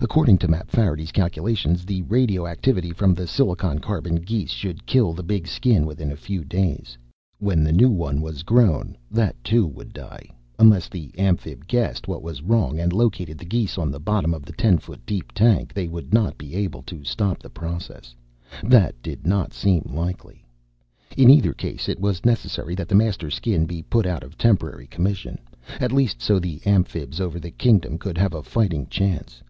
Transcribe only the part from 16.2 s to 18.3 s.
be able to stop the process.